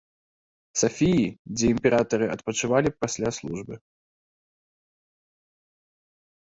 Сафіі, 0.81 1.25
дзе 1.57 1.65
імператары 1.75 2.25
адпачывалі 2.37 2.89
пасля 3.05 3.33
службы. 3.41 3.79